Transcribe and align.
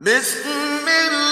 بسم 0.00 0.88
الله 0.88 1.29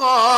قال 0.00 0.29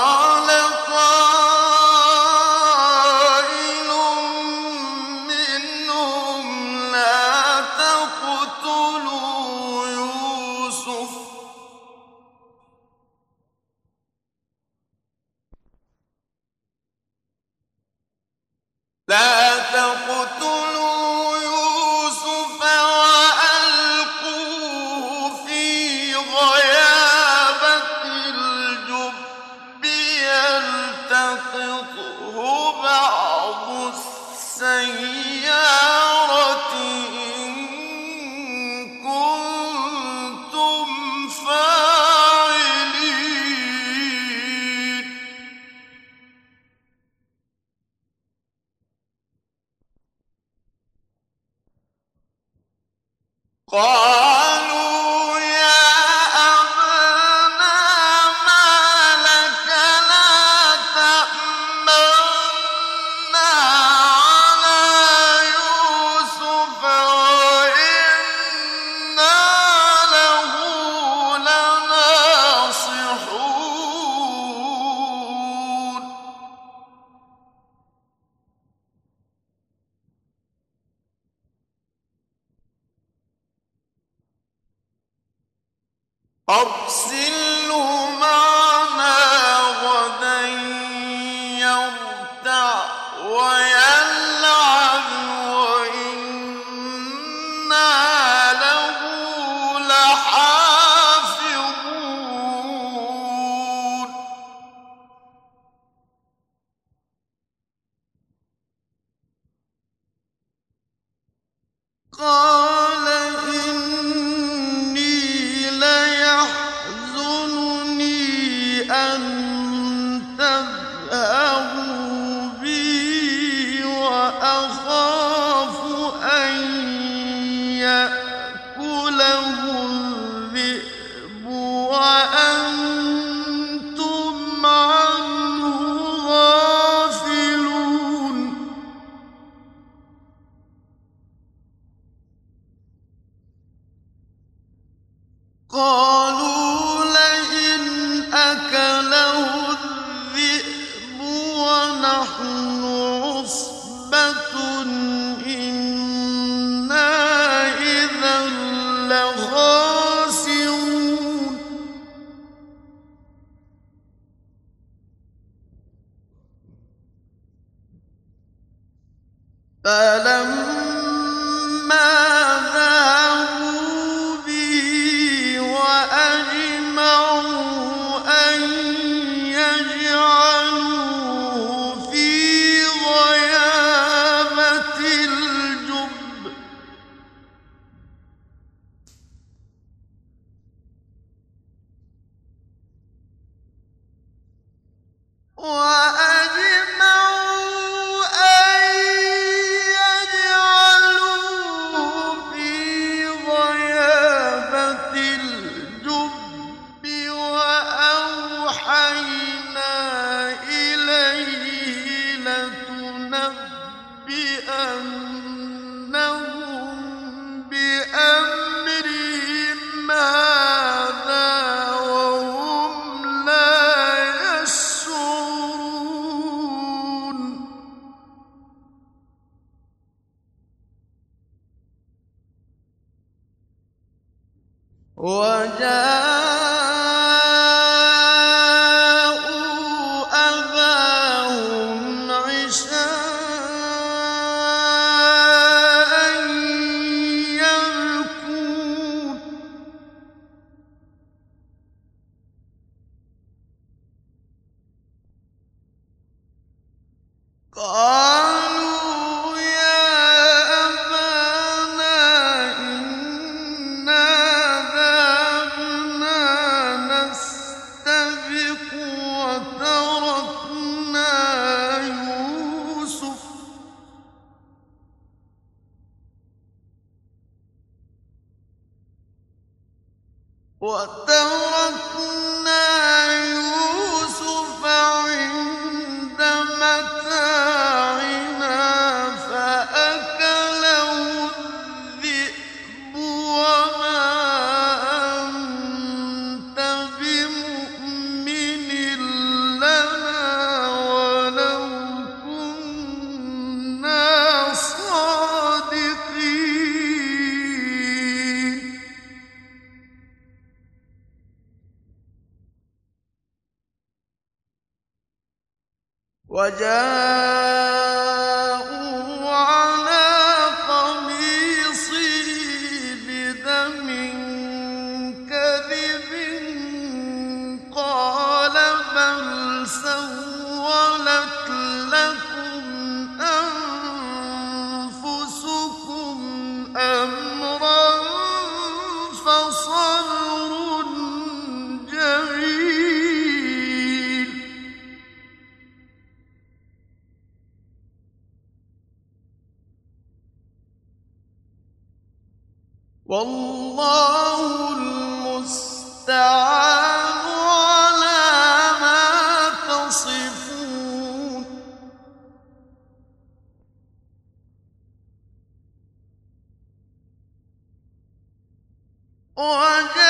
One. 369.54 370.21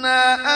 صرف 0.00 0.49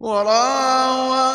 عنه 0.00 1.25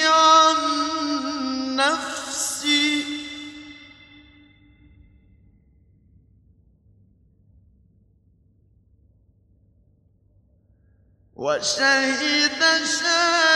عن 0.06 0.56
نفسي. 1.76 3.04
وشهد 11.36 12.60
شاهد 12.60 13.49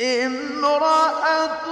امرأة 0.00 1.66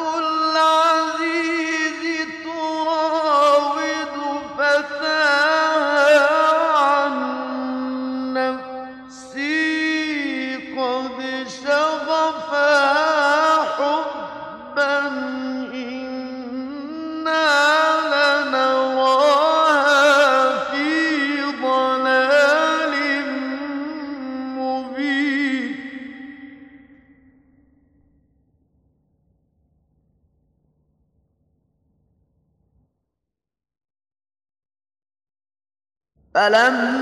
فلما 36.48 36.97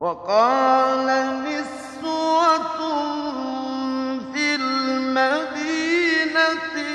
وقال 0.00 1.06
نسوة 1.44 2.78
في 4.32 4.54
المدينة 4.54 6.40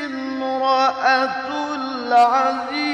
امرأة 0.05 1.47
العزيز 1.75 2.84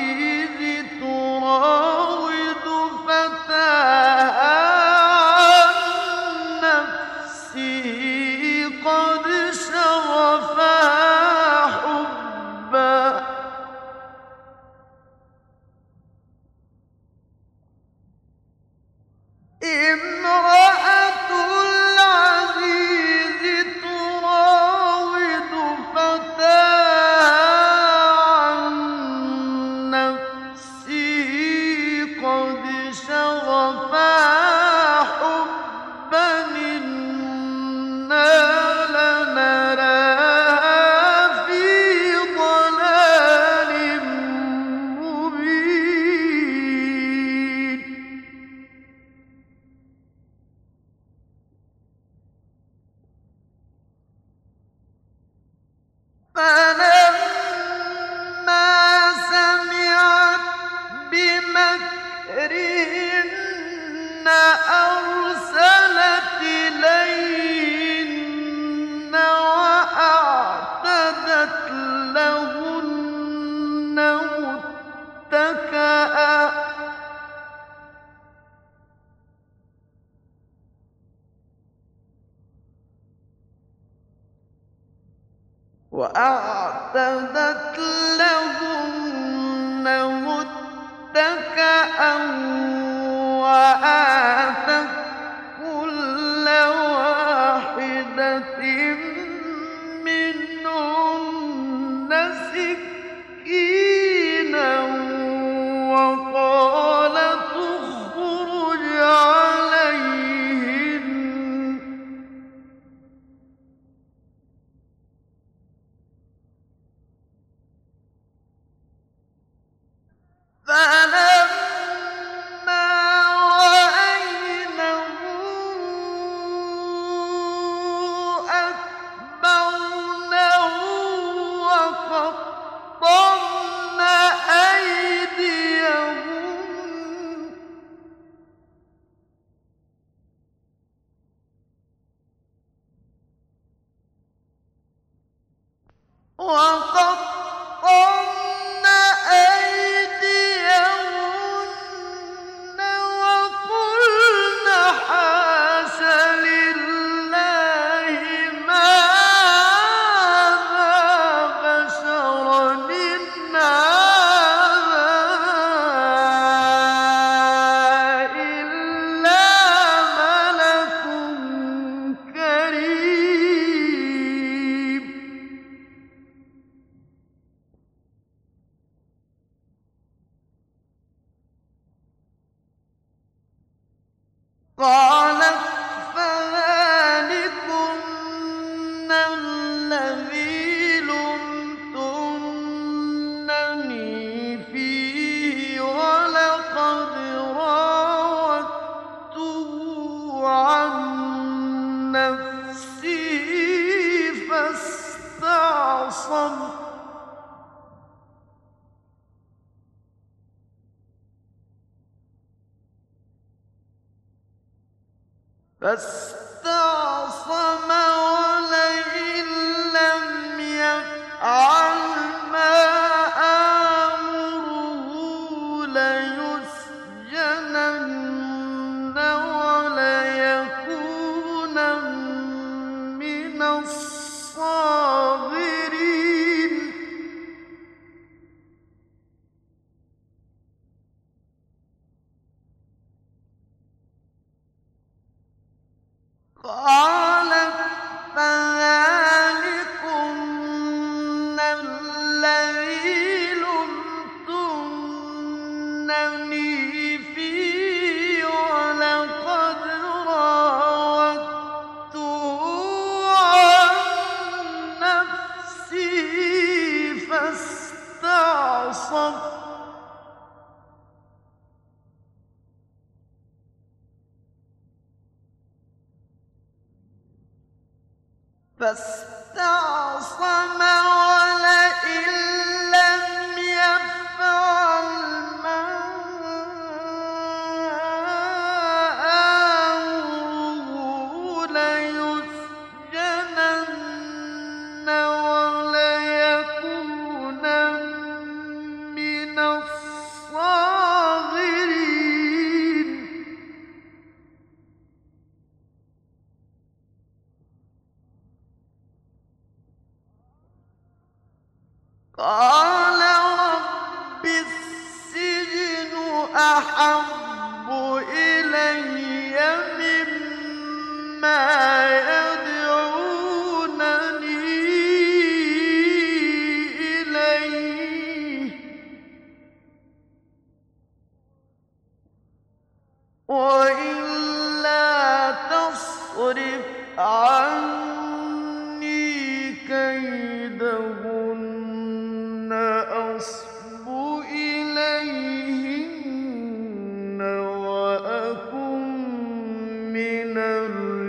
من 350.11 350.57
الجاهلين 350.57 351.20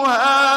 سَمَّيْتُمُوهَا 0.00 0.49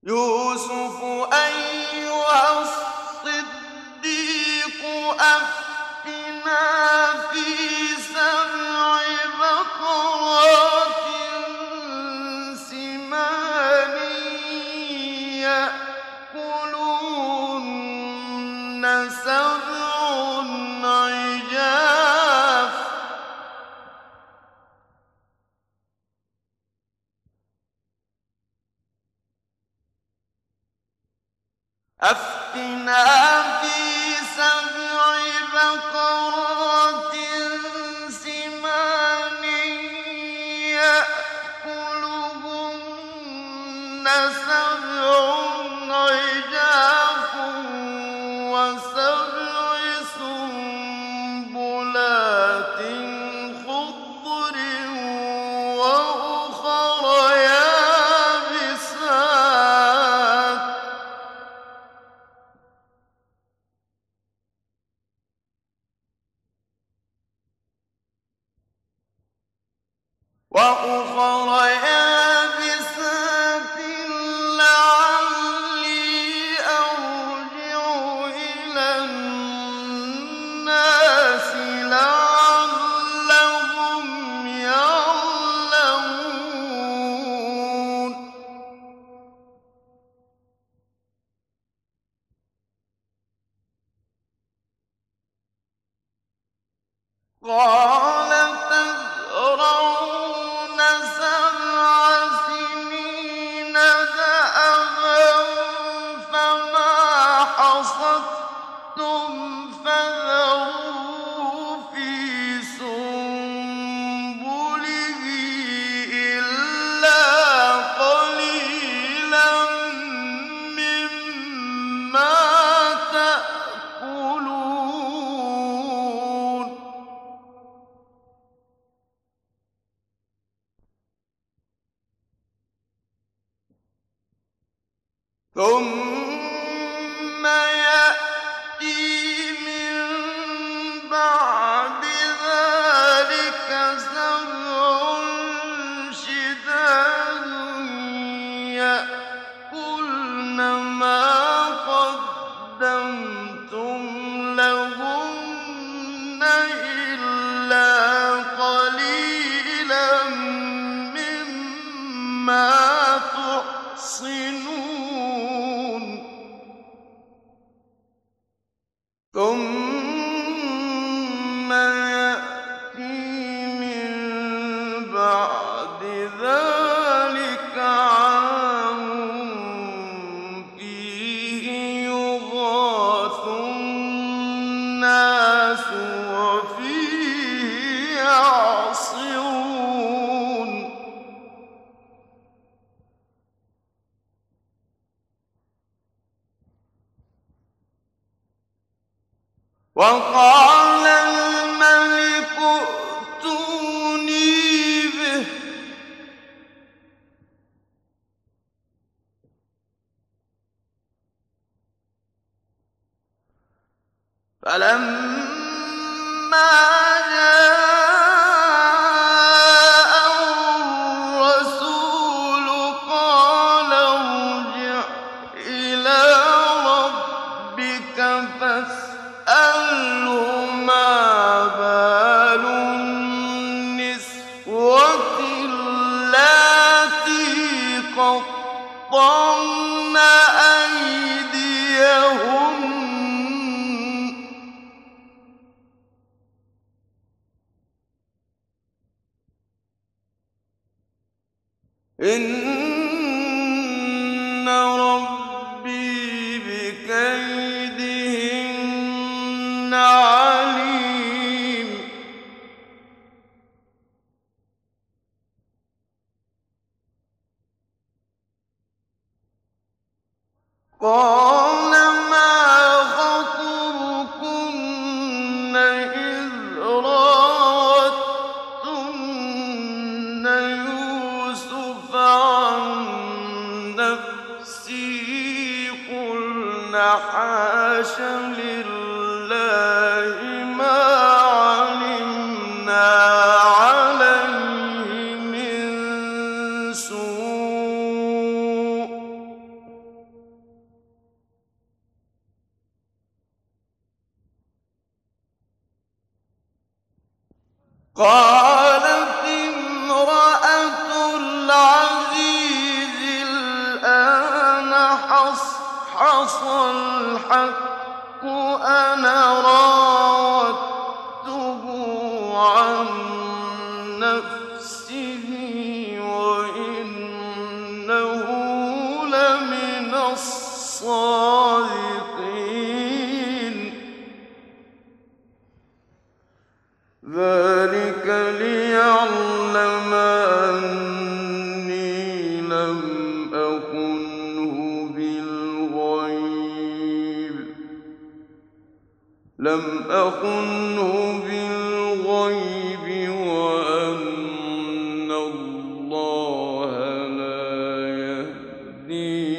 يُوسُفُ 0.09 1.02
أَيُّهَا 1.32 1.68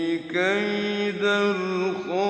كيد 0.08 1.24
الخائنين 1.24 2.29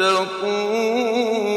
يتقون 0.00 1.49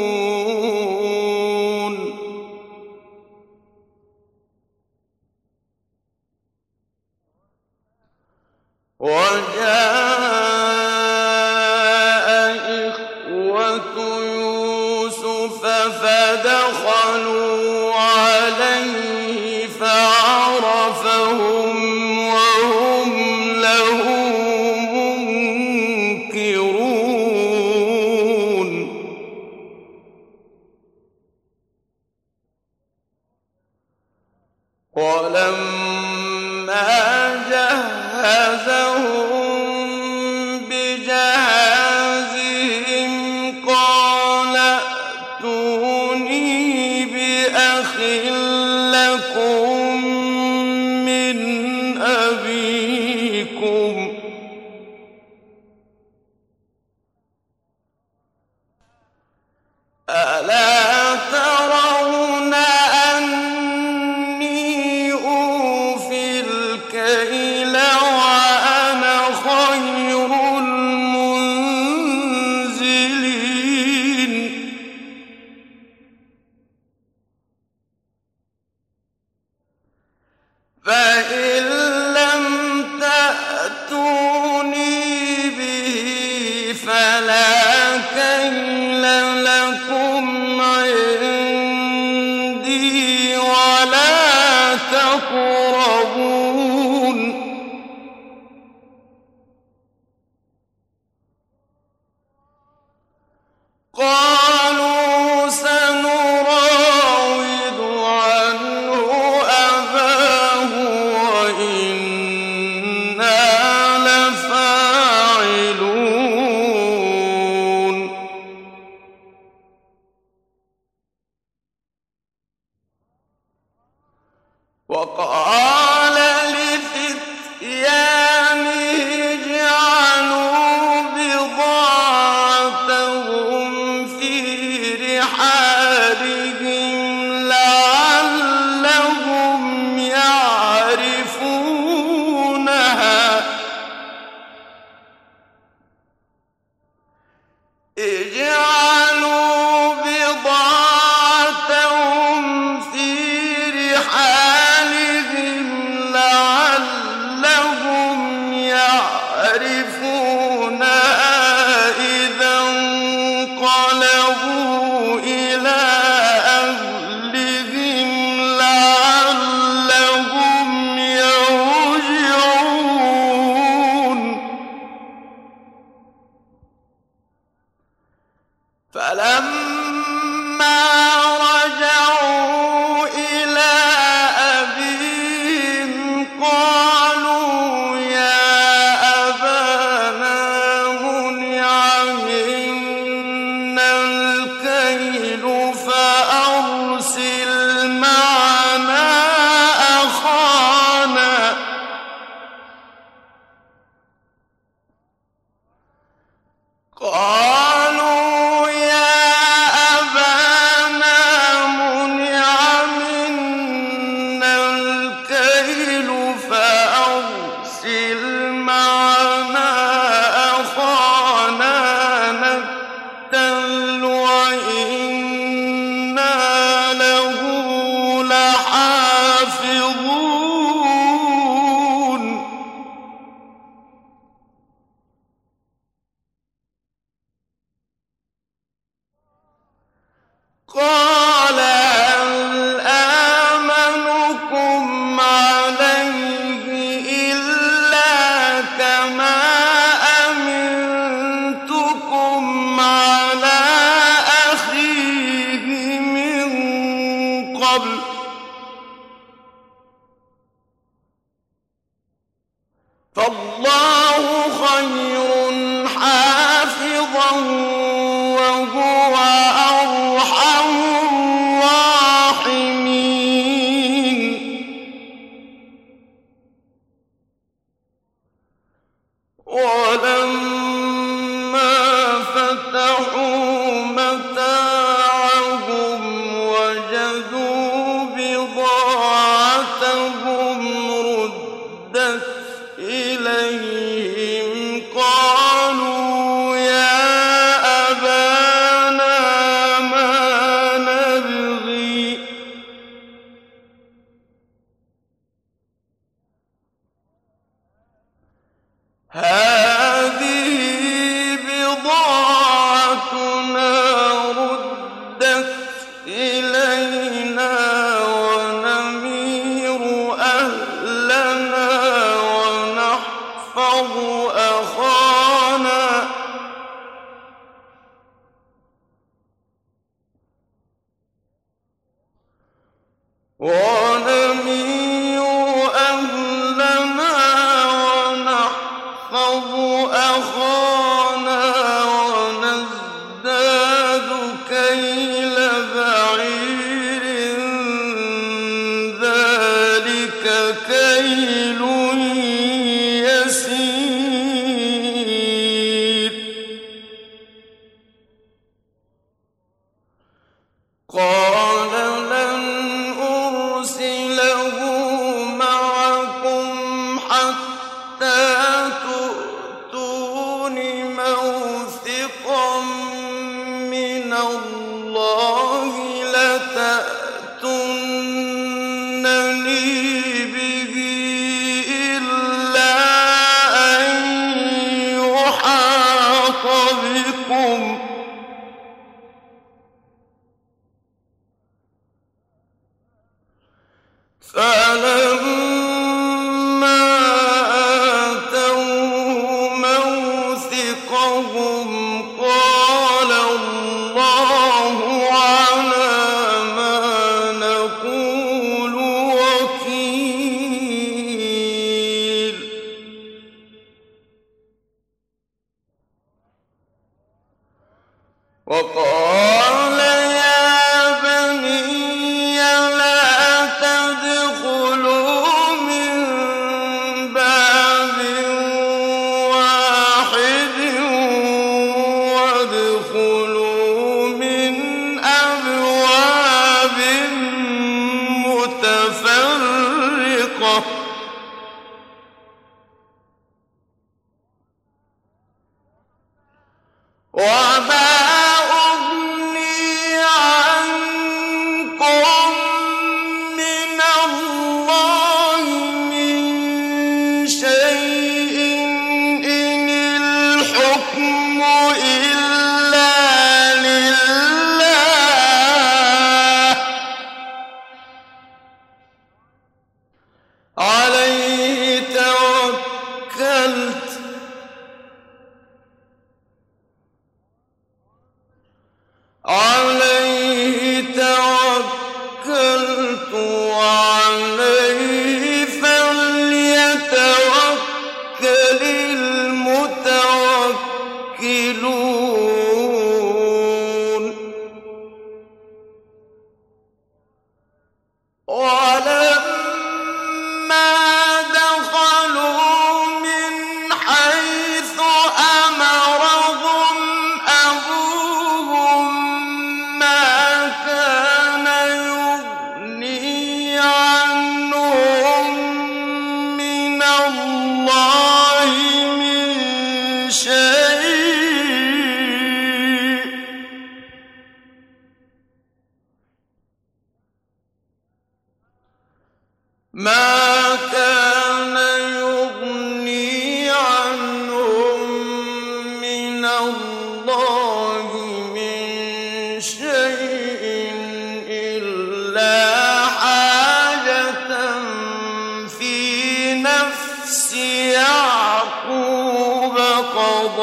يعقوب 549.96 550.40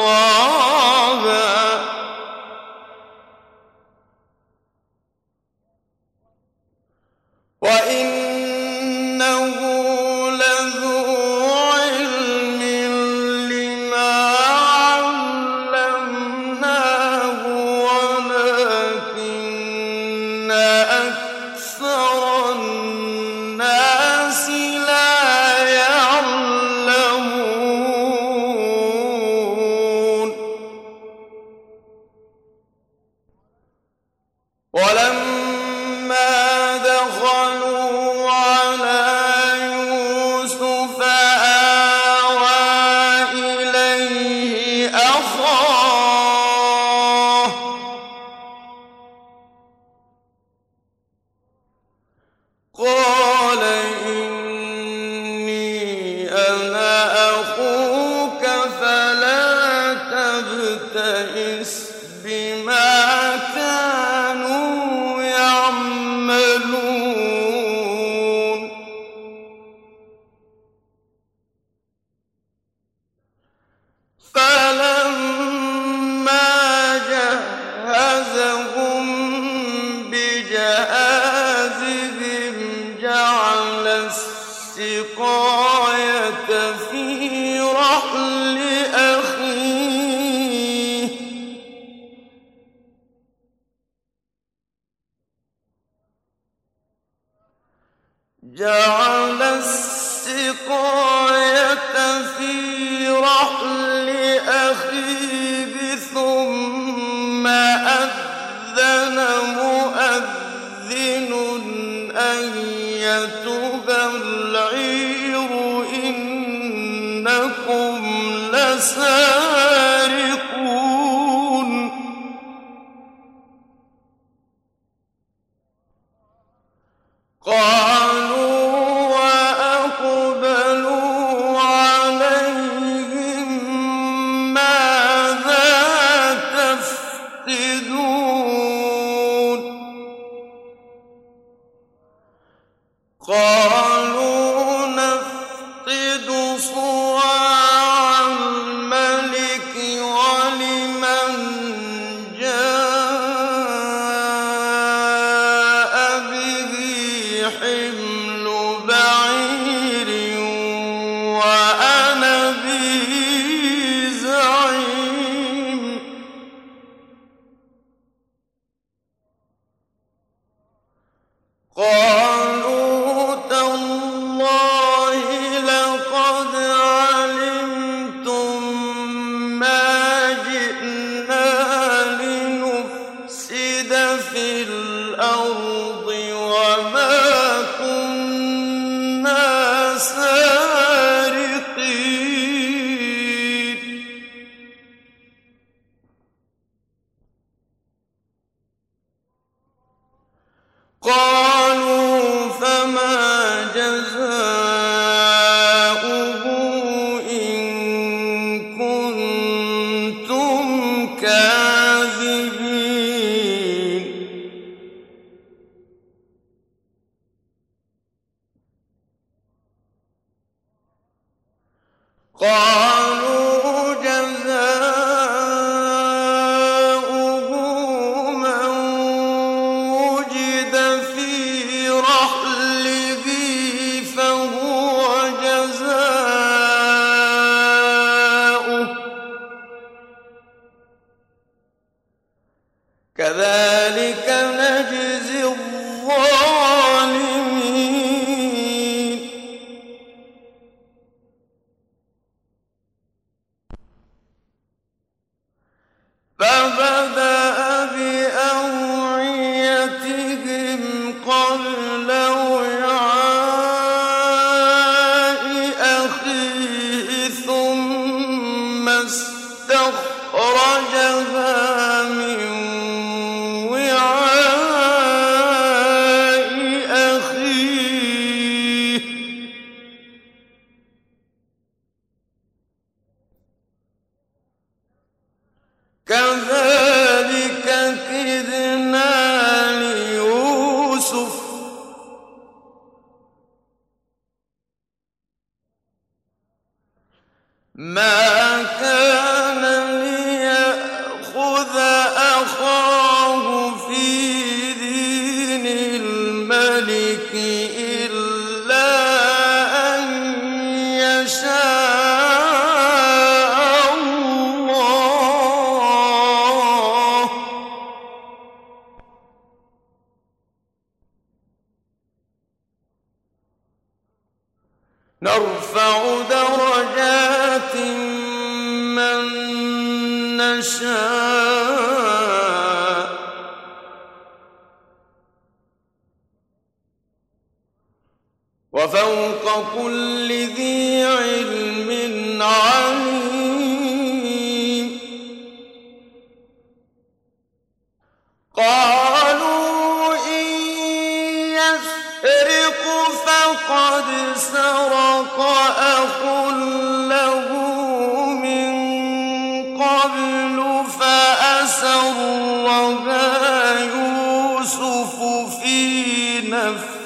في 184.18 184.62
الأرض 184.62 185.61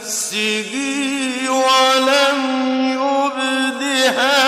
نفسه 0.06 0.72
ولم 1.50 2.40
يبدها 2.94 4.45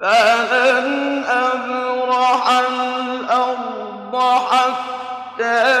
فلن 0.00 1.24
أبرح 1.24 2.48
الأرض 2.48 4.38
حتى 4.50 5.77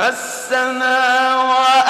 مسنا 0.00 1.34
وأهلنا 1.34 1.89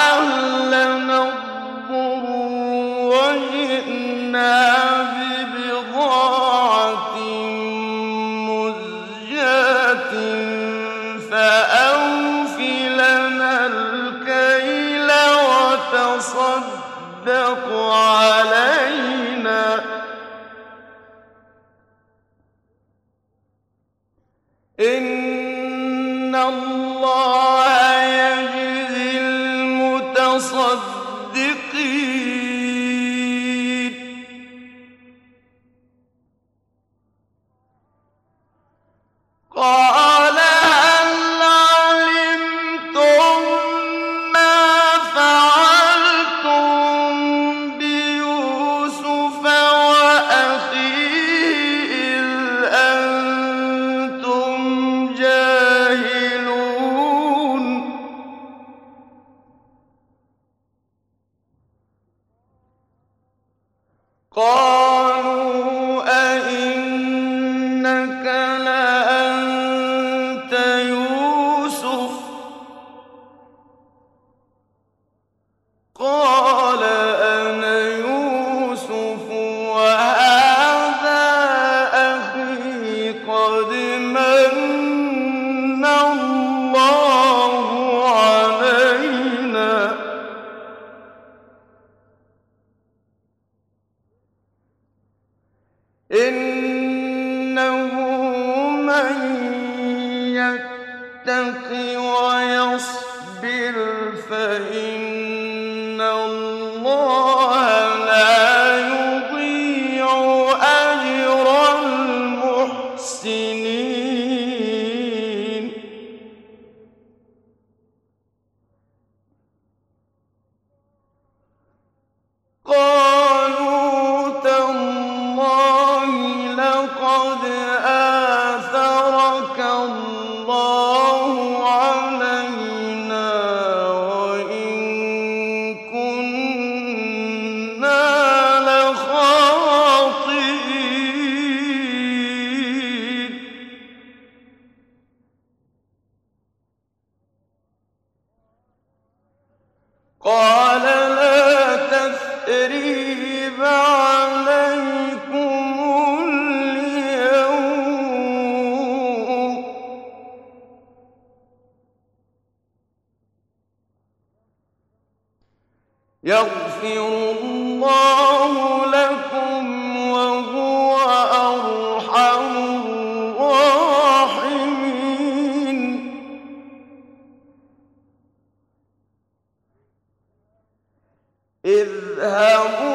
اذْهَبُوا 182.17 182.90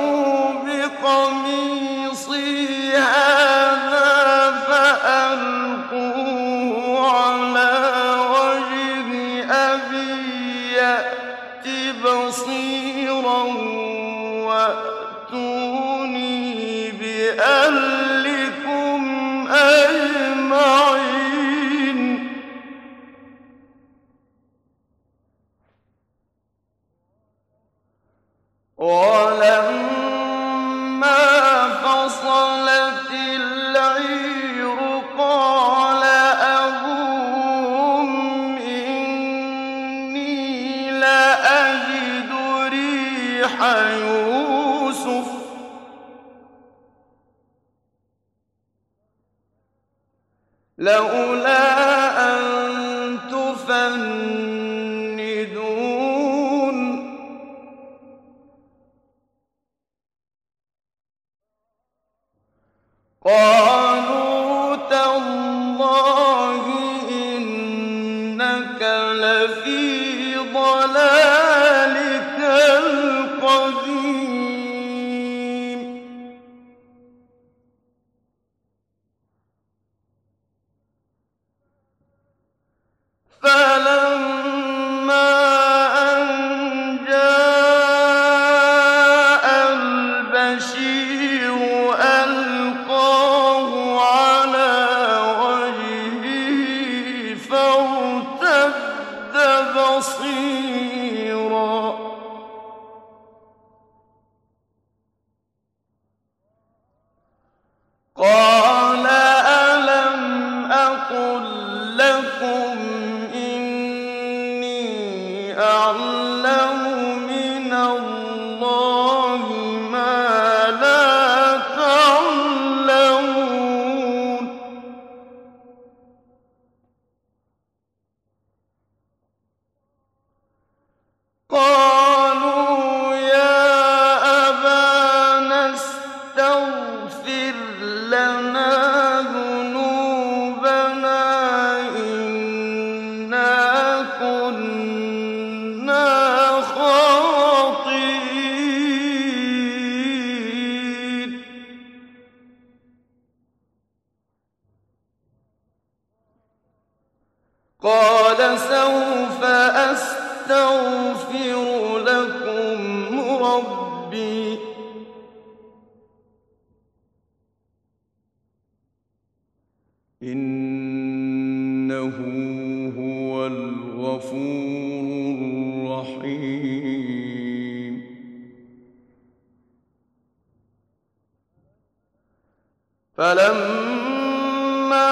فَلَمَّا 183.19 185.07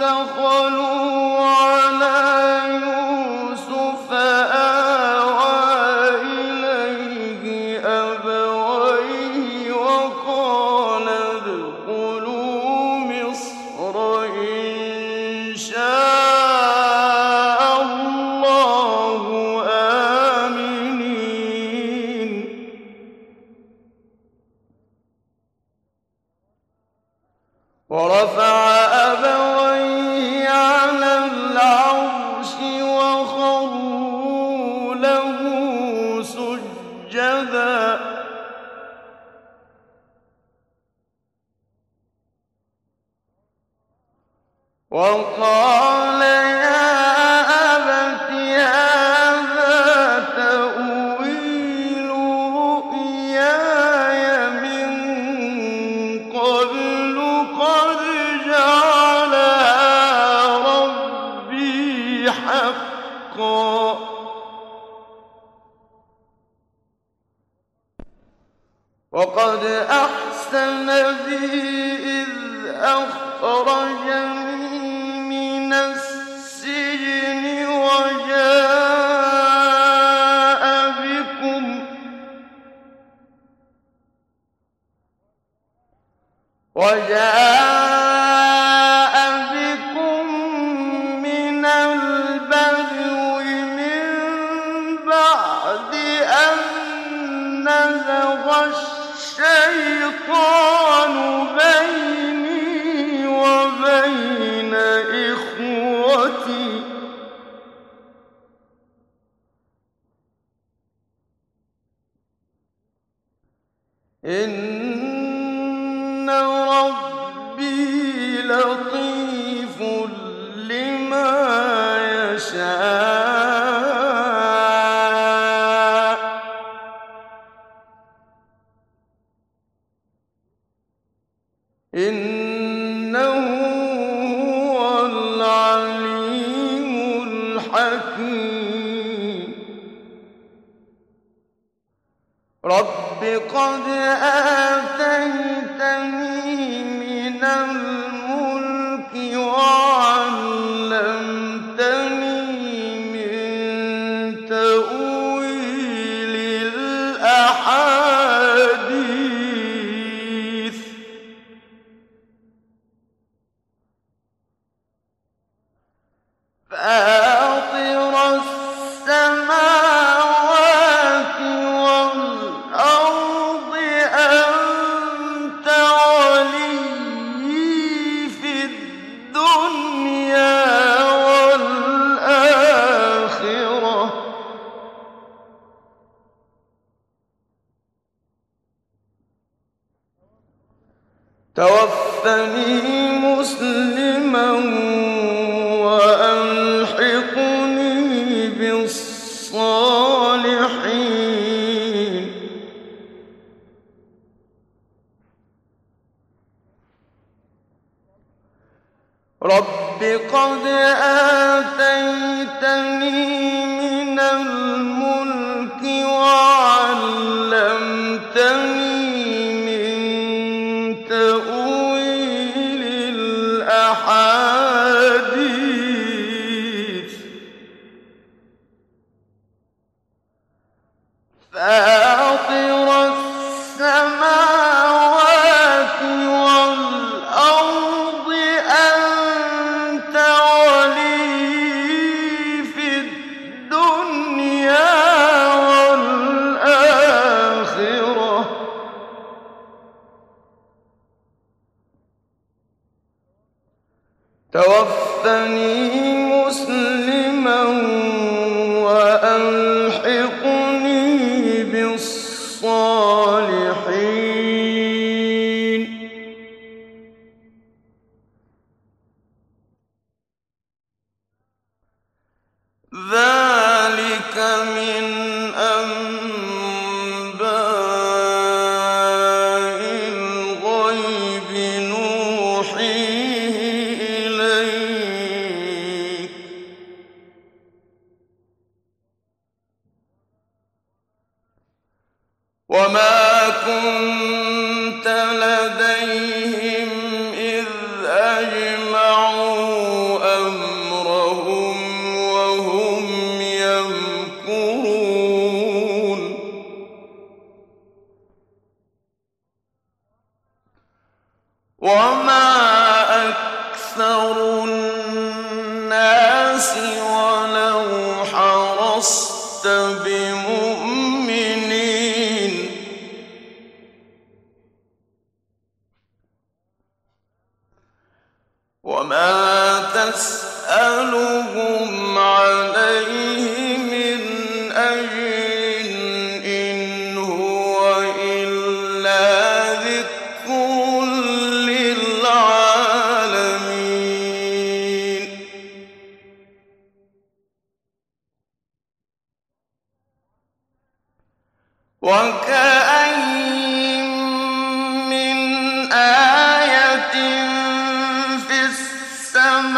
دَخَلُوا 0.00 1.15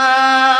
السماوات 0.08 0.57